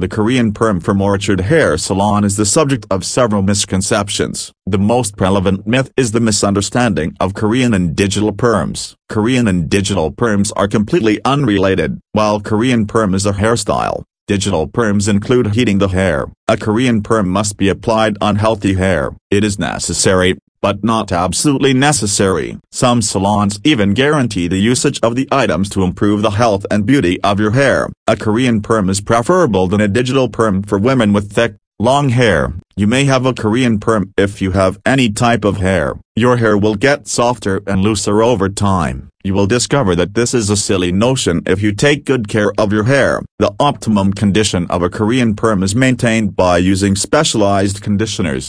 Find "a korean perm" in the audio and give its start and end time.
16.48-17.28, 28.06-28.90, 33.26-34.12, 44.82-45.62